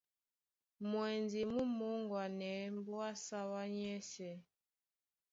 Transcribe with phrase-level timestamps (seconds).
[0.89, 4.35] Mwɛndi mú mōŋgwanɛɛ́ mbóa á sáwá nyɛ́sɛ̄.